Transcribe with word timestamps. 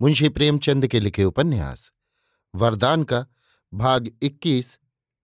मुंशी 0.00 0.28
प्रेमचंद 0.28 0.86
के 0.86 1.00
लिखे 1.00 1.24
उपन्यास। 1.24 1.92
वरदान 2.54 3.02
का 3.02 3.26
भाग 3.74 4.10
21 4.22 4.78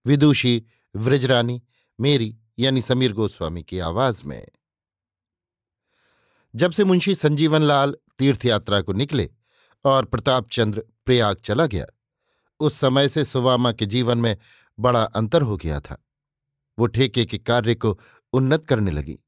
विदुषी 0.06 0.64
व्रजरानी, 0.96 1.62
मेरी 2.00 2.38
यानी 2.58 2.82
समीर 2.82 3.12
गोस्वामी 3.12 3.62
की 3.62 3.78
आवाज़ 3.78 4.24
में। 4.24 4.48
जब 6.54 6.70
से 6.70 6.84
मुंशी 6.84 7.14
संजीवन 7.14 7.62
लाल 7.62 7.96
तीर्थयात्रा 8.18 8.80
को 8.80 8.92
निकले 8.92 9.30
और 9.84 10.04
प्रताप 10.04 10.48
चंद्र 10.52 10.84
प्रयाग 11.04 11.36
चला 11.36 11.66
गया, 11.66 11.86
उस 12.60 12.74
समय 12.74 13.08
से 13.08 13.24
सुवामा 13.24 13.72
के 13.72 13.86
जीवन 13.86 14.18
में 14.18 14.36
बड़ा 14.80 15.02
अंतर 15.02 15.42
हो 15.42 15.56
गया 15.56 15.80
था। 15.80 16.04
वो 16.78 16.86
ठेके 16.86 17.24
के 17.24 17.38
कार्य 17.38 17.74
को 17.74 18.00
उन्नत 18.32 18.66
करने 18.66 18.90
लगी। 18.90 19.18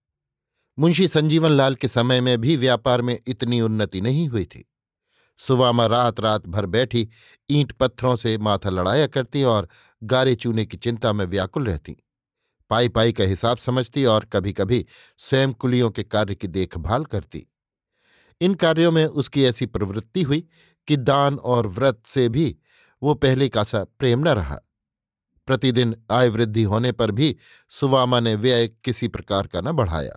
मुंशी 0.78 1.08
संजीवन 1.08 1.50
लाल 1.50 1.74
के 1.74 1.89
समय 1.89 2.20
में 2.20 2.41
भी 2.41 2.56
व्यापार 2.56 3.02
में 3.02 3.20
इतनी 3.27 3.61
उन्नति 3.61 4.00
नहीं 4.00 4.28
हुई 4.28 4.44
थी। 4.44 4.72
सुवामा 5.39 5.87
रात 5.87 6.20
रात 6.20 6.47
भर 6.47 6.67
बैठी 6.67 7.09
ईंट 7.51 7.73
पत्थरों 7.73 8.17
से 8.17 8.39
माथा 8.39 8.70
लड़ाया 8.70 9.06
करती 9.06 9.42
और 9.42 9.69
गारे 10.03 10.34
चूने 10.34 10.67
की 10.67 10.77
चिंता 10.77 11.12
में 11.12 11.25
व्याकुल 11.27 11.67
रहती। 11.67 11.97
पाई 12.70 12.89
पाई 12.89 13.12
का 13.12 13.25
हिसाब 13.25 13.57
समझती 13.57 14.05
और 14.05 14.25
कभी 14.25 14.53
कभी 14.53 14.87
स्वयं 15.19 15.53
कुलियों 15.53 15.91
के 15.91 16.03
कार्य 16.03 16.34
की 16.34 16.48
देखभाल 16.48 17.05
करती। 17.05 17.47
इन 18.41 18.55
कार्यों 18.55 18.92
में 18.92 19.07
उसकी 19.07 19.45
ऐसी 19.45 19.67
प्रवृत्ति 19.67 20.23
हुई 20.23 20.48
कि 20.89 20.97
दान 20.97 21.34
और 21.34 21.67
व्रत 21.67 22.03
से 22.07 22.29
भी 22.29 22.57
वो 23.03 23.14
पहले 23.14 23.48
का 23.48 23.64
सा 23.64 23.84
प्रेम 23.84 24.20
न 24.20 24.29
रहा। 24.29 24.59
प्रतिदिन 25.47 25.97
आय 26.11 26.29
वृद्धि 26.29 26.62
होने 26.62 26.92
पर 26.92 27.11
भी 27.11 27.37
सुवामा 27.70 28.20
ने 28.20 28.34
व्यय 28.34 28.69
किसी 28.69 29.09
प्रकार 29.09 29.47
का 29.47 29.61
न 29.61 29.73
बढ़ाया। 29.73 30.17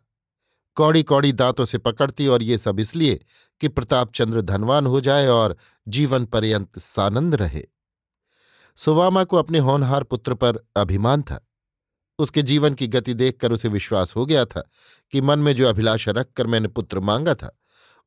कौड़ी 0.79 1.03
कौड़ी 1.03 1.31
दांतों 1.31 1.65
से 1.65 1.77
पकड़ती 1.77 2.27
और 2.27 2.43
ये 2.43 2.57
सब 2.57 2.79
इसलिए 2.79 3.25
कि 3.61 3.67
प्रताप 3.67 4.11
चंद्र 4.13 4.41
धनवान 4.41 4.85
हो 4.85 5.01
जाए 5.01 5.27
और 5.27 5.57
जीवन 5.87 6.25
पर्यंत 6.25 6.79
सानंद 6.79 7.35
रहे। 7.35 7.63
सुवामा 8.75 9.23
को 9.23 9.37
अपने 9.37 9.59
होनहार 9.59 10.03
पुत्र 10.03 10.33
पर 10.33 10.59
अभिमान 10.77 11.21
था। 11.21 11.47
उसके 12.19 12.41
जीवन 12.41 12.73
की 12.73 12.87
गति 12.87 13.13
देखकर 13.13 13.51
उसे 13.51 13.67
विश्वास 13.67 14.15
हो 14.15 14.25
गया 14.25 14.45
था 14.45 14.69
कि 15.11 15.21
मन 15.21 15.39
में 15.39 15.55
जो 15.55 15.67
अभिलाषा 15.69 16.11
रखकर 16.11 16.47
मैंने 16.47 16.67
पुत्र 16.67 16.99
मांगा 16.99 17.35
था, 17.35 17.59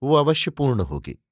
वो 0.03 0.17
अवश्य 0.17 0.51
पूर्ण 0.51 0.81
होगी। 0.81 1.25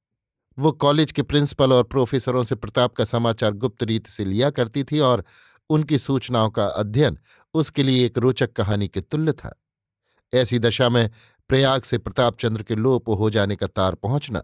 वो 0.58 0.72
कॉलेज 0.72 1.12
के 1.12 1.22
प्रिंसिपल 1.22 1.72
और 1.72 1.82
प्रोफेसरों 1.82 2.44
से 2.44 2.54
प्रताप 2.54 2.92
का 2.92 3.04
समाचार 3.04 3.52
गुप्त 3.52 3.82
रीति 3.82 4.10
से 4.10 4.24
लिया 4.24 4.50
करती 4.50 4.84
थी 4.84 5.00
और 5.00 5.24
उनकी 5.70 5.98
सूचनाओं 5.98 6.50
का 6.50 6.66
अध्ययन 6.66 7.18
उसके 7.54 7.82
लिए 7.82 8.06
एक 8.06 8.18
रोचक 8.18 8.52
कहानी 8.52 8.88
के 8.88 9.00
तुल्य 9.00 9.32
था। 9.32 9.62
ऐसी 10.32 10.58
दशा 10.58 10.88
में 10.88 11.10
प्रयाग 11.48 11.82
से 11.82 11.98
प्रतापचंद्र 11.98 12.62
के 12.62 12.74
लोप 12.74 13.08
हो 13.08 13.30
जाने 13.30 13.56
का 13.56 13.66
तार 13.66 13.94
पहुँचना, 13.94 14.42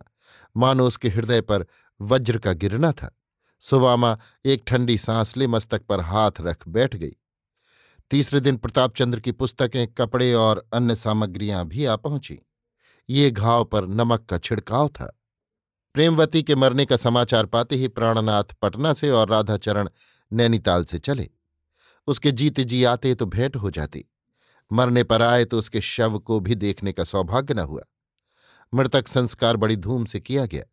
मानो 0.57 0.87
उसके 0.87 1.09
हृदय 1.09 1.41
पर 1.41 1.67
वज्र 2.01 2.39
का 2.39 2.53
गिरना 2.53 2.93
था। 2.93 3.17
सुवामा 3.61 4.19
एक 4.45 4.65
ठंडी 4.67 4.99
सांस 4.99 5.37
ले 5.37 5.47
मस्तक 5.47 5.83
पर 5.83 6.01
हाथ 6.01 6.31
रख 6.41 6.69
बैठ 6.69 6.97
गई। 6.97 7.13
तीसरे 8.11 8.41
दिन 8.41 8.57
प्रतापचंद्र 8.57 9.21
की 9.21 9.33
पुस्तकें, 9.33 9.87
कपड़े 9.95 10.35
और 10.35 10.69
अन्य 10.73 10.97
सामग्रियाँ 10.97 11.65
भी 11.67 11.85
आ 11.85 11.97
पहुँची। 11.97 12.39
ये 13.09 13.31
घाव 13.31 13.65
पर 13.65 13.87
नमक 13.87 14.27
का 14.27 14.39
छिड़काव 14.39 14.89
था। 14.89 15.21
प्रेमवती 15.95 16.43
के 16.43 16.55
मरने 16.55 16.87
का 16.87 16.97
समाचार 16.97 17.47
पाते 17.47 17.77
ही 17.77 17.89
प्राणनाथ 17.89 18.45
पटना 18.63 18.93
से 18.93 19.11
और 19.11 19.29
राधाचरण 19.29 19.89
नैनीताल 20.33 20.85
से 20.85 20.99
चले। 20.99 21.29
उसके 22.07 22.33
जीते 22.33 22.65
जी 22.65 22.85
आते 22.85 23.15
तो 23.15 23.27
भेंट 23.27 23.57
हो 23.57 23.71
जाती। 23.71 24.05
मरने 24.71 25.05
पर 25.05 25.23
आए 25.23 25.45
तो 25.45 25.59
उसके 25.59 25.81
शव 25.81 26.19
को 26.19 26.39
भी 26.41 26.55
देखने 26.55 26.93
का 26.93 27.05
सौभाग्य 27.05 27.55
न 27.55 27.59
हुआ। 27.61 27.83
मृतक 28.73 29.09
संस्कार 29.09 29.57
बड़ी 29.57 29.77
धूम 29.77 30.05
से 30.05 30.21
किया 30.21 30.47
गया। 30.47 30.65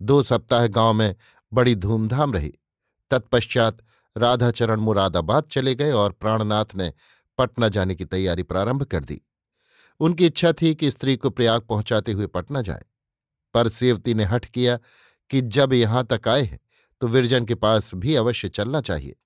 दो 0.00 0.22
सप्ताह 0.22 0.66
गाँव 0.66 0.92
में 0.92 1.14
बड़ी 1.52 1.74
धूमधाम 1.74 2.32
रही। 2.32 2.52
तत्पश्चात 3.10 3.78
राधाचरण 4.16 4.80
मुरादाबाद 4.80 5.44
चले 5.44 5.74
गए 5.74 5.92
और 5.92 6.12
प्राणनाथ 6.12 6.74
ने 6.74 6.92
पटना 7.38 7.68
जाने 7.68 7.94
की 7.94 8.04
तैयारी 8.04 8.42
प्रारंभ 8.42 8.82
कर 8.84 9.04
दी। 9.04 9.20
उनकी 10.00 10.26
इच्छा 10.26 10.52
थी 10.52 10.74
कि 10.74 10.90
स्त्री 10.90 11.16
को 11.16 11.30
प्रयाग 11.30 11.60
पहुंचाते 11.60 12.12
हुए 12.12 12.26
पटना 12.26 12.62
जाए, 12.62 12.84
पर 13.54 13.68
सेवती 13.68 14.14
ने 14.14 14.24
हठ 14.24 14.44
किया 14.46 14.78
कि 15.30 15.40
जब 15.42 15.72
यहाँ 15.72 16.06
तक 16.06 16.28
आए 16.28 16.42
हैं 16.42 16.58
तो 17.00 17.08
विरजन 17.08 17.44
के 17.44 17.54
पास 17.54 17.90
भी 17.94 18.14
अवश्य 18.14 18.48
चलना 18.48 18.80
चाहिए, 18.80 19.16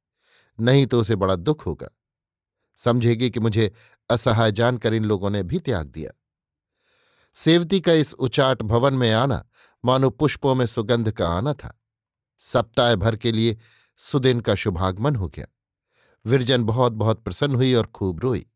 नहीं 0.58 0.86
तो 0.86 1.00
उसे 1.00 1.16
बड़ा 1.16 1.36
दुख 1.36 1.66
होगा। 1.66 1.88
समझेगी 2.78 3.30
कि 3.30 3.40
मुझे 3.40 3.72
असहाय 4.10 4.52
जानकर 4.52 4.94
इन 4.94 5.04
लोगों 5.04 5.30
ने 5.30 5.42
भी 5.42 5.58
त्याग 5.58 5.86
दिया। 5.86 6.10
सेवती 7.34 7.80
का 7.80 7.92
इस 7.92 8.14
उचाट 8.14 8.62
भवन 8.62 8.94
में 8.94 9.12
आना 9.12 9.48
मानो 9.84 10.10
पुष्पों 10.10 10.54
में 10.54 10.66
सुगंध 10.66 11.12
का 11.12 11.28
आना 11.28 11.52
था। 11.52 11.80
सप्ताह 12.38 12.94
भर 12.94 13.16
के 13.16 13.32
लिए 13.32 13.58
सुदिन 13.96 14.40
का 14.40 14.54
शुभागमन 14.54 15.16
हो 15.16 15.28
गया। 15.28 15.46
विरजन 16.26 16.64
बहुत 16.64 16.92
बहुत 16.92 17.24
प्रसन्न 17.24 17.54
हुई 17.54 17.74
और 17.74 17.86
खूब 17.86 18.20
रोई। 18.20 18.46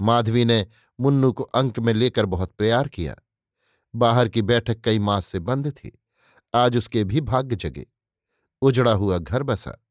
माधवी 0.00 0.44
ने 0.44 0.66
मुन्नू 1.00 1.32
को 1.32 1.42
अंक 1.42 1.78
में 1.78 1.94
लेकर 1.94 2.26
बहुत 2.26 2.52
प्यार 2.52 2.88
किया। 2.88 3.16
बाहर 3.94 4.28
की 4.28 4.42
बैठक 4.42 4.80
कई 4.80 4.98
मास 4.98 5.26
से 5.26 5.38
बंद 5.38 5.70
थी। 5.70 6.02
आज 6.54 6.76
उसके 6.76 7.04
भी 7.04 7.20
भाग्य 7.20 7.56
जगे। 7.56 7.86
उजड़ा 8.62 8.92
हुआ 8.92 9.18
घर 9.18 9.42
बसा। 9.42 9.84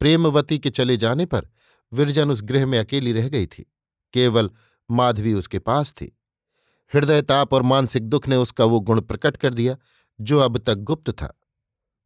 प्रेमवती 0.00 0.58
के 0.58 0.70
चले 0.70 0.96
जाने 0.96 1.26
पर 1.26 1.48
विरजन 1.92 2.30
उस 2.30 2.42
गृह 2.42 2.66
में 2.66 2.78
अकेली 2.78 3.12
रह 3.12 3.28
गई 3.28 3.46
थी। 3.46 3.72
केवल 4.12 4.50
माधवी 4.90 5.32
उसके 5.32 5.58
पास 5.58 5.92
थी। 5.92 6.18
हृदय 6.94 7.22
ताप 7.22 7.54
और 7.54 7.62
मानसिक 7.62 8.02
दुख 8.02 8.28
ने 8.28 8.36
उसका 8.36 8.64
वो 8.64 8.80
गुण 8.80 9.00
प्रकट 9.00 9.36
कर 9.36 9.54
दिया, 9.54 9.76
जो 10.20 10.38
अब 10.38 10.58
तक 10.58 10.74
गुप्त 10.74 11.10
था। 11.10 11.40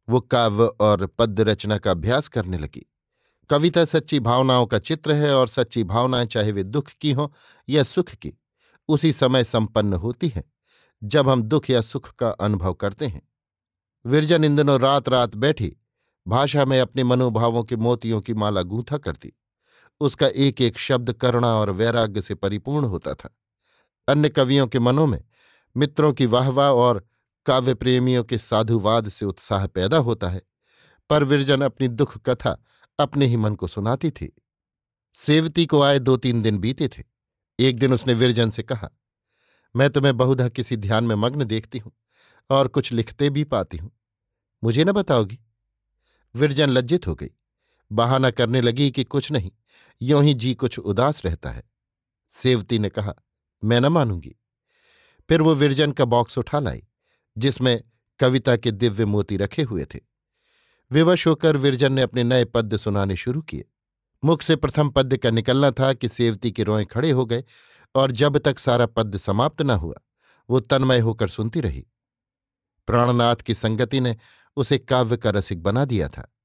वो 0.09 0.21
काव्य 0.21 0.65
और 0.65 1.05
पद्य 1.05 1.43
रचना 1.43 1.77
का 1.77 1.91
अभ्यास 1.91 2.27
करने 2.27 2.57
लगी। 2.57 2.91
कविता 3.49 3.85
सच्ची 3.85 4.19
भावनाओं 4.19 4.65
का 4.65 4.79
चित्र 4.79 5.13
है 5.13 5.35
और 5.35 5.47
सच्ची 5.47 5.83
भावनाएँ 5.83 6.25
चाहे 6.25 6.51
वे 6.51 6.63
दुख 6.63 6.87
की 6.87 7.11
हों 7.11 7.27
या 7.69 7.83
सुख 7.83 8.09
की, 8.09 8.33
उसी 8.87 9.13
समय 9.13 9.43
संपन्न 9.43 9.93
होती 9.93 10.27
हैं, 10.27 10.43
जब 11.03 11.29
हम 11.29 11.43
दुख 11.43 11.69
या 11.69 11.81
सुख 11.81 12.15
का 12.15 12.29
अनुभव 12.29 12.73
करते 12.73 13.07
हैं। 13.07 13.29
विरजन 14.05 14.43
इन 14.43 14.55
दिनों 14.55 14.79
रात 14.79 15.09
रात 15.09 15.35
बैठी, 15.35 15.77
भाषा 16.27 16.65
में 16.65 16.81
अपने 16.81 17.03
मनोभावों 17.03 17.63
के 17.63 17.75
मोतियों 17.75 18.21
की 18.21 18.33
माला 18.33 18.61
गूंथा 18.61 18.97
करती। 18.97 19.33
उसका 20.01 20.27
एक 20.27 20.61
एक 20.61 20.77
शब्द 20.77 21.11
करुणा 21.13 21.53
और 21.55 21.69
वैराग्य 21.69 22.21
से 22.21 22.35
परिपूर्ण 22.35 22.85
होता 22.85 23.13
था। 23.13 23.35
अन्य 24.07 24.29
कवियों 24.29 24.67
के 24.67 24.79
मनों 24.79 25.05
में 25.07 25.23
मित्रों 25.75 26.11
की 26.13 26.25
वाहवाह 26.25 26.69
और 26.69 27.03
काव्य 27.45 27.73
प्रेमियों 27.73 28.23
के 28.23 28.37
साधुवाद 28.37 29.09
से 29.09 29.25
उत्साह 29.25 29.67
पैदा 29.67 29.97
होता 29.97 30.29
है, 30.29 30.41
पर 31.09 31.23
विरजन 31.23 31.61
अपनी 31.61 31.87
दुख 31.87 32.17
कथा 32.17 32.57
अपने 32.99 33.25
ही 33.25 33.37
मन 33.37 33.55
को 33.55 33.67
सुनाती 33.67 34.11
थी। 34.11 34.31
सेवती 35.15 35.65
को 35.65 35.81
आए 35.81 35.99
दो 35.99 36.17
तीन 36.17 36.41
दिन 36.41 36.57
बीते 36.57 36.87
थे। 36.87 37.03
एक 37.59 37.79
दिन 37.79 37.93
उसने 37.93 38.13
विरजन 38.13 38.49
से 38.49 38.63
कहा, 38.63 38.89
मैं 39.75 39.89
तुम्हें 39.89 40.15
बहुधा 40.17 40.47
किसी 40.49 40.77
ध्यान 40.77 41.03
में 41.03 41.15
मग्न 41.15 41.45
देखती 41.45 41.79
हूँ 41.79 41.91
और 42.49 42.67
कुछ 42.67 42.91
लिखते 42.91 43.29
भी 43.29 43.43
पाती 43.43 43.77
हूँ। 43.77 43.91
मुझे 44.63 44.83
न 44.83 44.91
बताओगी? 44.91 45.39
विरजन 46.35 46.69
लज्जित 46.69 47.07
हो 47.07 47.15
गई। 47.15 47.29
बहाना 47.91 48.29
करने 48.31 48.61
लगी 48.61 48.89
कि 48.91 49.03
कुछ 49.03 49.31
नहीं 49.31 49.51
यों 50.01 50.23
ही 50.23 50.33
जी 50.33 50.55
कुछ 50.55 50.79
उदास 50.79 51.25
रहता 51.25 51.49
है। 51.49 51.63
सेवती 52.29 52.79
ने 52.79 52.89
कहा, 52.89 53.13
मैं 53.63 53.81
न 53.81 53.85
मानूँगी। 53.85 54.35
फिर 55.29 55.41
वो 55.41 55.55
विरजन 55.55 55.91
का 55.91 56.05
बॉक्स 56.05 56.37
उठा 56.37 56.59
लाई 56.59 56.87
जिसमें 57.37 57.83
कविता 58.19 58.57
के 58.57 58.71
दिव्य 58.71 59.05
मोती 59.05 59.37
रखे 59.37 59.61
हुए 59.61 59.85
थे। 59.85 59.99
विवश 60.91 61.27
होकर 61.27 61.57
विरजन 61.57 61.93
ने 61.93 62.01
अपने 62.01 62.23
नए 62.23 62.45
पद्य 62.45 62.77
सुनाने 62.77 63.15
शुरू 63.15 63.41
किए। 63.41 63.65
मुख 64.23 64.41
से 64.41 64.55
प्रथम 64.55 64.89
पद्य 64.89 65.17
का 65.17 65.29
निकलना 65.29 65.71
था 65.71 65.93
कि 65.93 66.09
सेवती 66.09 66.51
के 66.51 66.63
रोए 66.63 66.85
खड़े 66.85 67.11
हो 67.11 67.25
गए 67.25 67.43
और 67.95 68.11
जब 68.11 68.37
तक 68.37 68.59
सारा 68.59 68.85
पद्य 68.85 69.17
समाप्त 69.17 69.61
न 69.61 69.69
हुआ, 69.69 69.95
वो 70.49 70.59
तन्मय 70.59 70.99
होकर 70.99 71.27
सुनती 71.27 71.61
रही। 71.61 71.87
प्राणनाथ 72.87 73.35
की 73.35 73.55
संगति 73.55 73.99
ने 73.99 74.17
उसे 74.55 74.77
काव्य 74.77 75.17
का 75.17 75.29
रसिक 75.29 75.63
बना 75.63 75.85
दिया 75.85 76.09
था। 76.09 76.35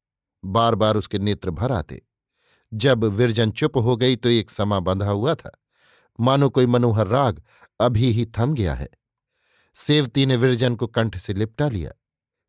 बार 0.44 0.74
बार 0.74 0.96
उसके 0.96 1.18
नेत्र 1.18 1.50
भर 1.50 1.72
आते। 1.72 2.06
जब 2.74 3.04
विरजन 3.04 3.50
चुप 3.50 3.76
हो 3.76 3.96
गई 3.96 4.16
तो 4.16 4.28
एक 4.28 4.50
समा 4.50 4.80
बंधा 4.80 5.10
हुआ 5.10 5.34
था। 5.34 5.62
मानो 6.20 6.50
कोई 6.50 6.66
मनोहर 6.66 7.06
राग 7.06 7.42
अभी 7.80 8.10
ही 8.10 8.26
थम 8.26 8.54
गया 8.54 8.74
है। 8.74 8.88
सेवती 9.74 10.26
ने 10.26 10.36
विरजन 10.36 10.74
को 10.74 10.86
कंठ 10.86 11.16
से 11.16 11.34
लिपटा 11.34 11.68
लिया। 11.68 11.90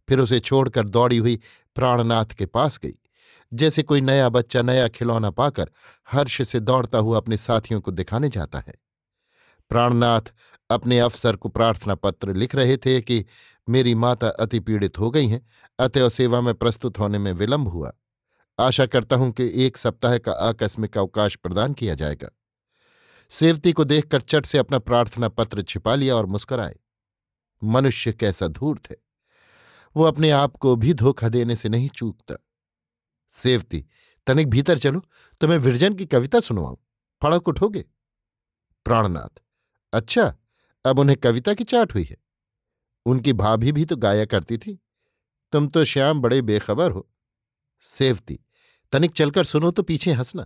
फिर 0.10 0.20
उसे 0.20 0.40
छोड़कर 0.40 0.90
दौड़ी 0.90 1.18
हुई 1.18 1.40
प्राणनाथ 1.76 2.26
के 2.26 2.46
पास 2.46 2.78
गई। 2.78 2.94
जैसे 3.54 3.84
कोई 3.84 4.02
नया 4.02 4.30
बच्चा 4.30 4.62
नया 4.62 4.88
खिलौना 4.88 5.30
पाकर 5.30 5.72
हर्ष 6.12 6.42
से 6.42 6.60
दौड़ता 6.60 6.98
हुआ 6.98 7.18
अपने 7.18 7.38
साथियों 7.38 7.82
को 7.82 7.92
दिखाने 7.92 8.30
जाता 8.30 8.60
है। 8.60 8.74
प्राणनाथ 9.70 10.22
अपने 10.70 11.00
अफसर 11.00 11.36
को 11.36 11.50
प्रार्थना 11.50 11.96
पत्र 11.96 12.34
लिख 12.34 12.56
रहे 12.56 12.78
थे 12.78 13.02
कि 13.02 13.26
मेरी 13.70 13.96
माता 13.96 14.28
अति 14.28 14.60
पीड़ित 14.60 15.00
हो 15.00 15.12
गई 15.12 15.28
हैं, 15.28 15.48
अतएव 15.80 16.10
सेवा 16.10 16.42
में 16.42 16.54
प्रस्तुत 16.54 17.00
होने 17.00 17.18
में 17.18 17.34
विलंब 17.34 17.68
हुआ। 17.68 17.92
आशा 18.62 18.86
करता 18.86 19.16
हूँ 19.16 19.32
कि 19.32 19.66
एक 19.66 19.78
सप्ताह 19.78 20.18
का 20.18 20.32
आकस्मिक 20.32 20.98
अवकाश 20.98 21.36
प्रदान 21.36 21.74
किया 21.74 21.96
जाएगा। 21.96 22.30
सेवती 23.30 23.74
को 23.74 23.84
देखकर 23.84 24.22
चट 24.22 24.46
से 24.46 24.58
अपना 24.58 24.80
प्रार्थना 24.80 25.30
पत्र 25.30 25.62
छिपा 25.62 25.96
लिया 25.96 26.16
और 26.16 26.26
मुस्कराए। 26.26 26.76
मनुष्य 27.64 28.14
कैसा 28.14 28.48
धूर्त 28.48 28.90
है। 28.92 28.98
वो 29.96 30.04
अपने 30.04 30.32
आप 30.32 30.56
को 30.56 30.76
भी 30.76 30.94
धोखा 30.94 31.30
देने 31.30 31.56
से 31.56 31.70
नहीं 31.70 31.90
चूकता। 31.90 32.36
सेवती, 33.30 33.86
तनिक 34.28 34.48
भीतर 34.48 34.78
चलो 34.78 35.02
तो 35.42 35.48
विरजन 35.48 35.94
की 35.94 36.06
कविता 36.06 36.40
सुनवाऊं। 36.40 36.76
फड़क 37.22 37.48
उठोगे? 37.48 37.86
प्राणनाथ 38.86 39.42
अच्छा 39.94 40.36
अब 40.86 41.00
उन्हें 41.00 41.18
कविता 41.18 41.54
की 41.54 41.64
चाट 41.64 41.94
हुई 41.94 42.04
है। 42.04 42.18
उनकी 43.06 43.34
भाभी 43.34 43.72
भी 43.72 43.86
तो 43.86 43.96
गाया 43.96 44.26
करती 44.26 44.58
थी। 44.58 44.80
तुम 45.52 45.68
तो 45.68 45.86
श्याम 45.86 46.22
बड़े 46.22 46.42
बेखबर 46.42 46.92
हो। 46.92 47.08
सेवती 47.82 48.40
तनिक 48.92 49.12
चलकर 49.12 49.44
सुनो 49.44 49.72
तो 49.72 49.84
पीछे 49.84 50.12
हंसना। 50.12 50.46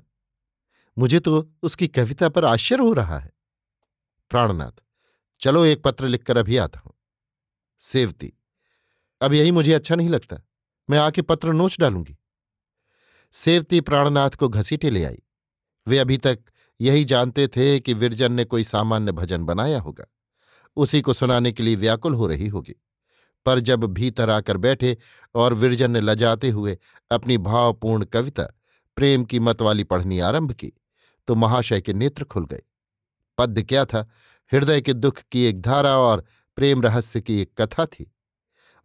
मुझे 0.97 1.19
तो 1.19 1.51
उसकी 1.63 1.87
कविता 1.87 2.29
पर 2.29 2.45
आश्चर्य 2.45 2.83
हो 2.83 2.93
रहा 2.93 3.19
है। 3.19 3.31
प्राणनाथ, 4.31 4.81
चलो 5.41 5.65
एक 5.65 5.83
पत्र 5.83 6.07
लिखकर 6.07 6.37
अभी 6.37 6.57
आता 6.57 6.79
हूँ। 6.79 6.93
सेवती, 7.81 8.33
अब 9.21 9.33
यही 9.33 9.51
मुझे 9.51 9.73
अच्छा 9.73 9.95
नहीं 9.95 10.09
लगता। 10.09 10.37
मैं 10.89 10.97
आके 10.97 11.21
पत्र 11.21 11.53
नोच 11.53 11.79
डालूँगी। 11.79 12.17
सेवती 13.33 13.81
प्राणनाथ 13.81 14.29
को 14.29 14.49
घसीटे 14.49 14.89
ले 14.89 15.03
आई। 15.05 15.21
वे 15.87 15.97
अभी 15.97 16.17
तक 16.17 16.39
यही 16.79 17.05
जानते 17.05 17.47
थे 17.47 17.79
कि 17.79 17.93
विरजन 17.93 18.31
ने 18.31 18.45
कोई 18.45 18.63
सामान्य 18.63 19.11
भजन 19.11 19.43
बनाया 19.45 19.79
होगा। 19.79 20.05
उसी 20.77 21.01
को 21.01 21.13
सुनाने 21.13 21.51
के 21.51 21.63
लिए 21.63 21.75
व्याकुल 21.75 22.13
हो 22.13 22.27
रही 22.27 22.47
होगी। 22.47 22.75
पर 23.45 23.59
जब 23.59 23.83
भीतर 23.83 24.29
आकर 24.29 24.57
बैठे 24.57 24.97
और 25.35 25.53
विरजन 25.53 25.91
ने 25.91 26.01
लजाते 26.01 26.49
हुए 26.49 26.77
अपनी 27.11 27.37
भावपूर्ण 27.37 28.05
कविता, 28.05 28.43
प्रेम 28.95 29.23
की 29.23 29.39
मतवाली 29.39 29.83
पढ़नी 29.83 30.19
आरंभ 30.19 30.51
की 30.51 30.73
तो 31.27 31.35
महाशय 31.35 31.81
के 31.81 31.93
नेत्र 31.93 32.23
खुल 32.23 32.45
गए। 32.45 32.61
पद्य 33.37 33.63
क्या 33.63 33.85
था? 33.85 34.09
हृदय 34.51 34.81
के 34.81 34.93
दुख 34.93 35.21
की 35.31 35.43
एक 35.43 35.61
धारा 35.61 35.97
और 35.97 36.23
प्रेम 36.55 36.81
रहस्य 36.81 37.21
की 37.21 37.41
एक 37.41 37.61
कथा 37.61 37.85
थी। 37.85 38.11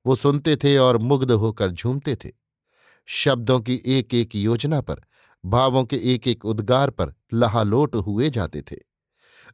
वो 0.07 0.15
सुनते 0.15 0.57
थे 0.57 0.77
और 0.79 0.99
मुग्ध 0.99 1.31
होकर 1.31 1.71
झूमते 1.71 2.17
थे। 2.17 2.31
शब्दों 3.07 3.61
की 3.61 3.83
एक 3.87 4.15
एक 4.15 4.35
योजना 4.35 4.81
पर, 4.81 5.01
भावों 5.45 5.85
के 5.85 5.97
एक 6.15 6.29
एक 6.29 6.45
उद्गार 6.45 6.91
पर 6.91 7.15
लहालोट 7.33 7.97
हुए 7.97 8.31
जाते 8.31 8.63
थे। 8.63 8.77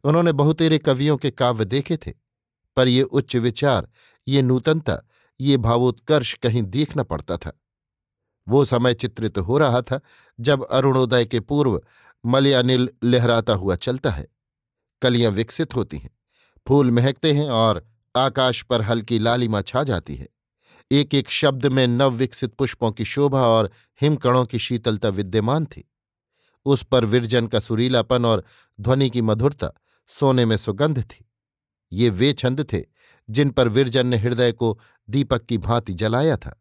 उन्होंने 0.04 0.32
बहुतेरे 0.32 0.78
कवियों 0.78 1.16
के 1.16 1.30
काव्य 1.30 1.64
देखे 1.64 1.96
थे। 1.96 2.12
पर 2.76 2.88
ये 2.88 3.02
उच्च 3.02 3.36
विचार, 3.36 3.88
ये 4.28 4.42
नूतनता, 4.42 5.02
ये 5.40 5.56
भावोत्कर्ष 5.56 6.34
कहीं 6.34 6.62
देखना 6.62 7.02
पड़ता 7.02 7.36
था। 7.36 7.60
वो 8.48 8.64
समय 8.64 8.94
चित्रित 8.94 9.38
हो 9.38 9.58
रहा 9.58 9.82
था 9.82 10.00
जब 10.40 10.64
अरुणोदय 10.64 11.24
के 11.24 11.40
पूर्व 11.40 11.80
मलयानिल 12.26 12.88
लहराता 13.04 13.52
हुआ 13.52 13.76
चलता 13.76 14.10
है। 14.10 14.26
कलियाँ 15.02 15.32
विकसित 15.32 15.74
होती 15.74 15.98
हैं, 15.98 16.10
फूल 16.66 16.90
महकते 16.90 17.32
हैं 17.32 17.48
और 17.48 17.86
आकाश 18.16 18.62
पर 18.62 18.82
हल्की 18.82 19.18
लालिमा 19.18 19.62
छा 19.62 19.82
जाती 19.82 20.14
है। 20.14 20.28
एक 20.92 21.14
एक 21.14 21.30
शब्द 21.30 21.66
में 21.66 21.86
नवविकसित 21.86 22.54
पुष्पों 22.54 22.92
की 22.92 23.04
शोभा 23.04 23.46
और 23.46 23.70
हिमकणों 24.00 24.44
की 24.44 24.58
शीतलता 24.58 25.08
विद्यमान 25.08 25.66
थी। 25.66 25.90
उस 26.66 26.82
पर 26.82 27.04
विरजन 27.04 27.46
का 27.46 27.60
सुरीलापन 27.60 28.24
और 28.24 28.44
ध्वनि 28.80 29.10
की 29.10 29.22
मधुरता 29.22 29.72
सोने 30.08 30.44
में 30.44 30.56
सुगंध 30.56 31.02
थी। 31.02 31.25
ये 31.92 32.10
वे 32.10 32.32
छंद 32.32 32.66
थे 32.72 32.82
जिन 33.28 33.50
पर 33.50 33.68
विरजन 33.68 34.06
ने 34.06 34.16
हृदय 34.16 34.52
को 34.52 34.78
दीपक 35.08 35.44
की 35.44 35.58
भांति 35.58 35.94
जलाया 35.94 36.36
था। 36.36 36.60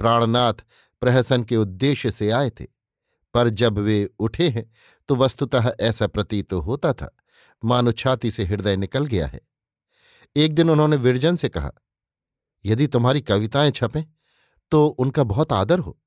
प्राणनाथ 0.00 0.64
प्रहसन 1.02 1.44
के 1.44 1.56
उद्देश्य 1.56 2.10
से 2.10 2.30
आए 2.30 2.50
थे, 2.50 2.64
पर 3.34 3.48
जब 3.48 3.78
वे 3.78 4.04
उठे 4.18 4.48
हैं 4.48 4.70
तो 5.08 5.16
वस्तुतः 5.16 5.72
ऐसा 5.80 6.06
प्रतीत 6.06 6.48
तो 6.50 6.60
होता 6.60 6.92
था, 6.92 7.10
मानो 7.62 7.92
छाती 7.92 8.30
से 8.30 8.44
हृदय 8.44 8.76
निकल 8.76 9.06
गया 9.06 9.26
है। 9.26 9.40
एक 10.36 10.54
दिन 10.54 10.70
उन्होंने 10.70 10.96
विरजन 10.96 11.36
से 11.36 11.48
कहा, 11.48 11.70
यदि 12.64 12.86
तुम्हारी 12.86 13.20
कविताएँ 13.20 13.70
छपें 13.70 14.04
तो 14.72 14.86
उनका 14.86 15.22
बहुत 15.24 15.52
आदर 15.52 15.78
हो। 15.78 15.98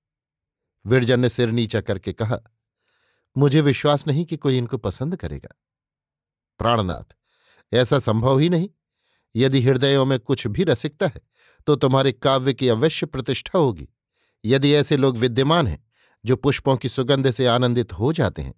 विरजन 0.86 1.20
ने 1.20 1.30
सिर 1.30 1.52
नीचा 1.52 1.82
करके 1.82 2.14
कहा, 2.14 2.40
मुझे 3.36 3.62
विश्वास 3.62 4.08
नहीं 4.08 4.26
कि 4.26 4.38
कोई 4.38 4.58
इनको 4.58 4.78
पसंद 4.78 5.16
करेगा। 5.16 5.54
प्राणनाथ 6.60 7.16
ऐसा 7.74 8.00
संभव 8.00 8.40
ही 8.40 8.50
नहीं। 8.50 8.70
यदि 9.36 9.62
हृदयों 9.62 10.06
में 10.06 10.20
कुछ 10.20 10.46
भी 10.48 10.64
रसिकता 10.64 11.08
है 11.08 11.22
तो 11.68 11.76
तुम्हारे 11.76 12.12
काव्य 12.12 12.54
की 12.54 12.70
अवश्य 12.70 13.06
प्रतिष्ठा 13.06 13.60
होगी। 13.60 13.88
यदि 14.44 14.74
ऐसे 14.74 14.98
लोग 14.98 15.18
विद्यमान 15.18 15.68
हैं, 15.68 15.84
जो 16.26 16.36
पुष्पों 16.36 16.76
की 16.78 16.90
सुगंध 16.90 17.30
से 17.32 17.46
आनंदित 17.48 17.94
हो 17.94 18.12
जाते 18.14 18.42
हैं, 18.42 18.54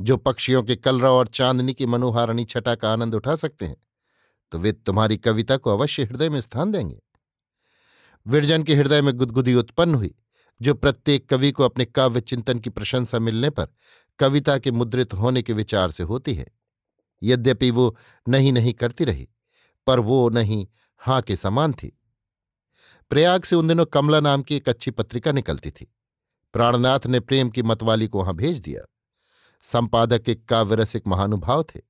जो 0.00 0.16
पक्षियों 0.16 0.62
के 0.62 0.76
कलरव 0.76 1.12
और 1.12 1.28
चांदनी 1.28 1.74
की 1.74 1.86
मनोहारणी 1.86 2.44
छटा 2.44 2.74
का 2.74 2.92
आनंद 2.92 3.14
उठा 3.14 3.34
सकते 3.36 3.66
हैं 3.66 3.76
तो 4.52 4.58
वे 4.58 4.72
तुम्हारी 4.72 5.16
कविता 5.16 5.56
को 5.56 5.72
अवश्य 5.72 6.04
हृदय 6.04 6.28
में 6.28 6.40
स्थान 6.40 6.70
देंगे। 6.72 6.98
विरजन 8.26 8.62
के 8.62 8.74
हृदय 8.74 9.02
में 9.02 9.14
गुदगुदी 9.14 9.54
उत्पन्न 9.54 9.94
हुई, 9.94 10.14
जो 10.60 10.74
प्रत्येक 10.74 11.28
कवि 11.28 11.50
को 11.52 11.64
अपने 11.64 11.84
काव्य 11.84 12.20
चिंतन 12.20 12.58
की 12.58 12.70
प्रशंसा 12.70 13.18
मिलने 13.18 13.50
पर 13.50 13.68
कविता 14.18 14.58
के 14.58 14.70
मुद्रित 14.70 15.14
होने 15.14 15.42
के 15.42 15.52
विचार 15.52 15.90
से 15.90 16.02
होती 16.02 16.34
है। 16.34 16.46
यद्यपि 17.22 17.70
वो 17.70 17.96
नहीं 18.26 18.52
नहीं 18.52 18.72
करती 18.74 19.04
रही, 19.04 19.28
पर 19.86 20.00
वो 20.00 20.28
नहीं 20.28 20.66
हाँ 21.02 21.20
के 21.22 21.36
समान 21.36 21.72
थी। 21.72 21.96
प्रयाग 23.10 23.44
से 23.44 23.56
उन 23.56 23.68
दिनों 23.68 23.86
कमला 23.86 24.20
नाम 24.20 24.42
की 24.42 24.56
एक 24.56 24.68
अच्छी 24.68 24.90
पत्रिका 24.90 25.32
निकलती 25.32 25.70
थी। 25.70 25.92
प्राणनाथ 26.54 27.06
ने 27.06 27.20
प्रेम 27.20 27.50
की 27.50 27.62
मतवाली 27.62 28.06
को 28.08 28.18
वहाँ 28.18 28.34
भेज 28.34 28.60
दिया। 28.60 28.82
संपादक 29.64 30.28
एक 30.28 30.44
काव्यरसिक 30.44 31.06
महानुभाव 31.06 31.62
थे। 31.64 31.80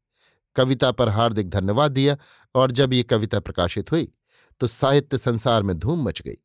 कविता 0.56 0.90
पर 0.92 1.08
हार्दिक 1.08 1.50
धन्यवाद 1.50 1.92
दिया 1.92 2.16
और 2.54 2.72
जब 2.72 2.92
ये 2.92 3.02
कविता 3.02 3.40
प्रकाशित 3.40 3.92
हुई 3.92 4.12
तो 4.60 4.66
साहित्य 4.66 5.18
संसार 5.18 5.62
में 5.62 5.78
धूम 5.78 6.02
मच 6.04 6.20
गई। 6.22 6.36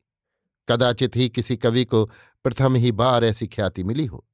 कदाचित 0.68 1.16
ही 1.16 1.28
किसी 1.28 1.56
कवि 1.56 1.84
को 1.84 2.04
प्रथम 2.44 2.74
ही 2.74 2.92
बार 2.92 3.24
ऐसी 3.24 3.46
ख्याति 3.46 3.84
मिली 3.84 4.06
हो। 4.06 4.24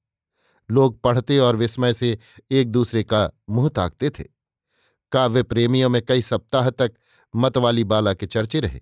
लोग 0.68 1.00
पढ़ते 1.00 1.38
और 1.38 1.56
विस्मय 1.56 1.92
से 1.92 2.18
एक 2.50 2.70
दूसरे 2.72 3.02
का 3.04 3.30
मुँह 3.50 3.68
ताकते 3.68 4.10
थे। 4.10 4.24
काव्य 5.12 5.42
प्रेमियों 5.42 5.88
में 5.88 6.02
कई 6.02 6.22
सप्ताह 6.22 6.70
तक 6.70 6.92
मतवाली 7.36 7.84
बाला 7.84 8.14
के 8.14 8.26
चर्चे 8.26 8.60
रहे। 8.60 8.80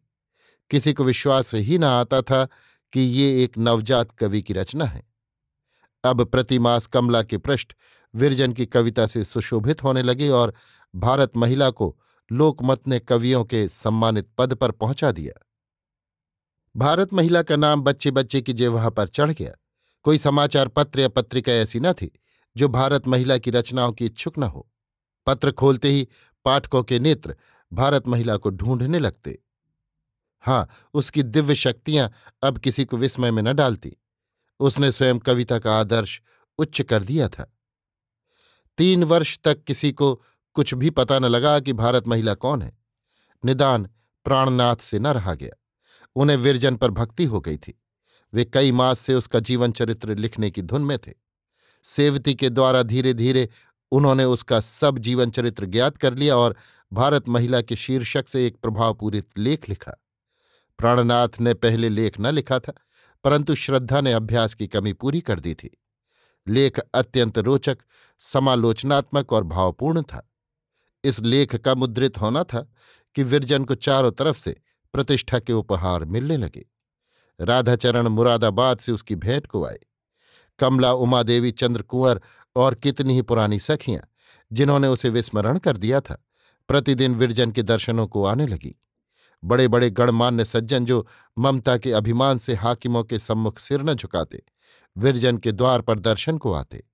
किसी 0.71 0.93
को 0.93 1.05
विश्वास 1.05 1.55
ही 1.55 1.79
न 1.79 1.85
आता 1.85 2.23
था 2.23 2.49
कि 2.93 3.01
ये 3.01 3.45
एक 3.45 3.59
नवजात 3.59 4.11
कवि 4.11 4.43
की 4.43 4.53
रचना 4.53 4.85
है। 4.85 5.03
अब 6.05 6.25
प्रतिमास 6.25 6.87
कमला 6.87 7.23
के 7.23 7.39
पृष्ठ 7.39 7.73
विरजन 8.15 8.53
की 8.53 8.67
कविता 8.67 9.07
से 9.07 9.25
सुशोभित 9.25 9.83
होने 9.83 10.03
लगे 10.03 10.29
और 10.29 10.55
भारत 10.97 11.37
महिला 11.37 11.71
को 11.71 11.99
लोकमत 12.33 12.89
ने 12.89 12.99
कवियों 12.99 13.45
के 13.45 13.69
सम्मानित 13.69 14.29
पद 14.39 14.55
पर 14.55 14.71
पहुँचा 14.71 15.13
दिया। 15.13 15.47
भारत 16.77 17.13
महिला 17.13 17.43
का 17.43 17.57
नाम 17.57 17.83
बच्चे 17.83 18.11
बच्चे 18.11 18.43
की 18.43 18.53
जेवहा 18.53 18.91
पर 18.91 19.09
चढ़ 19.09 19.33
गया। 19.33 19.53
कोई 20.03 20.19
समाचार 20.19 20.69
पत्र 20.69 21.01
या 21.01 21.09
पत्रिका 21.09 21.53
ऐसी 21.53 21.81
न 21.81 21.93
थी, 21.93 22.21
जो 22.57 22.69
भारत 22.69 23.09
महिला 23.09 23.39
की 23.39 23.51
रचनाओं 23.51 23.93
की 23.93 24.07
इच्छुक 24.07 24.39
न 24.39 24.43
हो। 24.43 24.71
पत्र 25.27 25.53
खोलते 25.53 25.89
ही 25.89 26.09
पाठकों 26.45 26.83
के 26.83 26.99
नेत्र 26.99 27.37
भारत 27.73 28.09
महिला 28.09 28.37
को 28.37 28.51
ढूँढने 28.51 28.99
लगते। 28.99 29.39
हाँ 30.41 30.69
उसकी 30.95 31.23
दिव्य 31.23 31.55
शक्तियाँ 31.55 32.13
अब 32.43 32.59
किसी 32.59 32.85
को 32.85 32.97
विस्मय 32.97 33.31
में 33.31 33.43
न 33.43 33.53
डालती। 33.53 33.97
उसने 34.61 34.93
स्वयं 34.93 35.19
कविता 35.19 35.59
का 35.59 35.81
आदर्श 35.81 36.23
उच्च 36.59 36.83
कर 36.83 37.03
दिया 37.03 37.29
था। 37.29 37.57
तीन 38.79 39.05
वर्ष 39.05 39.39
तक 39.39 39.65
किसी 39.65 39.93
को 39.93 40.23
कुछ 40.55 40.75
भी 40.75 40.91
पता 40.91 41.19
न 41.19 41.25
लगा 41.25 41.61
कि 41.61 41.73
भारत 41.73 42.09
महिला 42.09 42.35
कौन 42.35 42.63
है। 42.63 42.79
निदान 43.45 43.91
प्राणनाथ 44.25 44.77
से 44.77 44.99
न 44.99 45.07
रहा 45.07 45.35
गया। 45.35 45.63
उन्हें 46.17 46.37
विरजन 46.37 46.77
पर 46.77 46.91
भक्ति 46.91 47.25
हो 47.25 47.41
गई 47.41 47.57
थी। 47.57 47.83
वे 48.35 48.45
कई 48.45 48.73
मास 48.73 48.99
से 48.99 49.15
उसका 49.15 49.41
जीवन 49.41 49.73
चरित्र 49.73 50.15
लिखने 50.15 50.51
की 50.51 50.63
धुन 50.63 50.83
में 50.83 50.99
थे। 50.99 51.13
सेवती 51.85 52.35
के 52.35 52.51
द्वारा 52.51 52.83
धीरे 52.83 53.15
धीरे 53.15 53.49
उन्होंने 53.93 54.25
उसका 54.25 54.61
सब 54.61 54.99
जीवन 54.99 55.31
चरित्र 55.31 55.65
ज्ञात 55.65 55.97
कर 55.97 56.15
लिया 56.15 56.37
और 56.37 56.57
भारत 56.93 57.29
महिला 57.29 57.63
के 57.63 57.77
शीर्षक 57.77 58.29
से 58.29 58.47
एक 58.47 58.57
प्रभावपूरित 58.57 59.29
लेख 59.39 59.69
लिखा। 59.69 59.93
प्राणनाथ 60.79 61.29
ने 61.41 61.55
पहले 61.55 61.89
लेख 61.89 62.21
न 62.21 62.27
लिखा 62.27 62.59
था, 62.59 62.73
परंतु 63.25 63.55
श्रद्धा 63.55 64.01
ने 64.01 64.13
अभ्यास 64.13 64.55
की 64.55 64.67
कमी 64.67 64.93
पूरी 64.93 65.21
कर 65.21 65.41
दी 65.41 65.55
थी। 65.55 65.83
लेख 66.49 66.79
अत्यंत 66.79 67.39
रोचक, 67.39 67.79
समालोचनात्मक 68.19 69.33
और 69.33 69.45
भावपूर्ण 69.45 70.03
था। 70.03 70.33
इस 71.05 71.23
लेख 71.23 71.57
का 71.57 71.75
मुद्रित 71.75 72.21
होना 72.21 72.45
था 72.45 72.73
कि 73.15 73.23
विरजन 73.23 73.65
को 73.65 73.75
चारों 73.75 74.13
तरफ़ 74.13 74.39
से 74.39 74.61
प्रतिष्ठा 74.93 75.39
के 75.39 75.53
उपहार 75.53 76.05
मिलने 76.05 76.37
लगे। 76.37 76.67
राधाचरण 77.41 78.09
मुरादाबाद 78.09 78.79
से 78.79 78.93
उसकी 78.93 79.15
भेंट 79.15 79.47
को 79.47 79.67
आए। 79.67 79.79
कमला 80.59 80.93
उमादेवी 80.93 81.51
चंद्र 81.51 81.83
कुंवर 81.83 82.21
और 82.57 82.75
कितनी 82.75 83.15
ही 83.15 83.23
पुरानी 83.23 83.59
सखियाँ, 83.59 84.03
जिन्होंने 84.53 84.89
उसे 84.89 85.09
विस्मरण 85.09 85.59
कर 85.59 85.77
दिया 85.77 86.01
था, 86.01 86.27
प्रतिदिन 86.69 87.15
विरजन 87.15 87.53
के 87.53 87.63
दर्शनों 87.63 88.07
को 88.07 88.25
आने 88.25 88.47
लगी। 88.47 88.77
बड़े 89.45 89.69
बड़े 89.69 89.91
गणमान्य 89.91 90.45
सज्जन 90.45 90.85
जो 90.85 91.07
ममता 91.39 91.79
के 91.79 91.93
अभिमान 91.93 92.39
से 92.39 92.55
हाकिमों 92.55 93.05
के 93.05 93.19
सम्मुख 93.19 93.59
सिर 93.59 93.83
न 93.83 93.95
झुकाते, 93.95 94.43
विरजन 94.97 95.39
के 95.39 95.53
द्वार 95.53 95.81
पर 95.81 95.99
दर्शन 95.99 96.39
को 96.39 96.53
आते। 96.53 96.85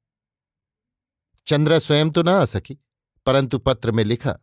चंद्रा 1.47 1.79
स्वयं 1.79 2.11
तो 2.11 2.23
न 2.23 2.29
आ 2.29 2.45
सकी, 2.45 2.79
परंतु 3.27 3.59
पत्र 3.59 3.93
में 3.93 4.05
लिखा, 4.05 4.39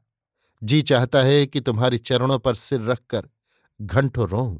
जी 0.63 0.81
चाहता 0.81 1.21
है 1.21 1.45
कि 1.45 1.61
तुम्हारी 1.61 1.97
चरणों 1.97 2.39
पर 2.39 2.55
सिर 2.55 2.81
रखकर 2.81 3.29
घंटों 3.81 4.27
रोऊं। 4.27 4.59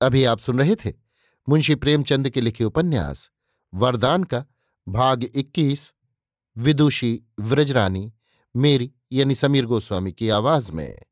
अभी 0.00 0.24
आप 0.24 0.38
सुन 0.38 0.58
रहे 0.58 0.74
थे 0.74 0.92
मुंशी 1.48 1.74
प्रेमचंद 1.74 2.30
के 2.30 2.40
लिखे 2.40 2.64
उपन्यास 2.64 3.30
वरदान 3.74 4.24
का 4.24 4.44
भाग 4.88 5.24
21 5.24 5.92
विदुषी 6.58 7.22
व्रजरानी 7.40 8.12
मेरी 8.56 8.92
यानी 9.12 9.34
समीर 9.34 9.66
गोस्वामी 9.66 10.12
की 10.12 10.28
आवाज़ 10.28 10.72
में। 10.72 11.02